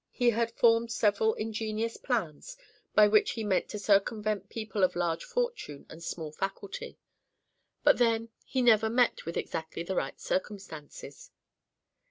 He 0.09 0.31
had 0.31 0.49
formed 0.49 0.91
several 0.91 1.35
ingenious 1.35 1.95
plans 1.95 2.57
by 2.95 3.07
which 3.07 3.33
he 3.33 3.43
meant 3.43 3.69
to 3.69 3.77
circumvent 3.77 4.49
people 4.49 4.83
of 4.83 4.95
large 4.95 5.23
fortune 5.23 5.85
and 5.91 6.03
small 6.03 6.31
faculty; 6.31 6.97
but 7.83 7.99
then 7.99 8.29
he 8.43 8.63
never 8.63 8.89
met 8.89 9.27
with 9.27 9.37
exactly 9.37 9.83
the 9.83 9.93
right 9.95 10.19
circumstances. 10.19 11.29